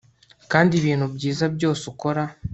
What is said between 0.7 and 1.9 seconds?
ibintu byiza byose